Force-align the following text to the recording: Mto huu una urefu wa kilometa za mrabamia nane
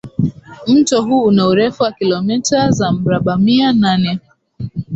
Mto 0.67 1.01
huu 1.03 1.23
una 1.23 1.47
urefu 1.47 1.83
wa 1.83 1.91
kilometa 1.91 2.71
za 2.71 2.91
mrabamia 2.91 3.73
nane 3.73 4.19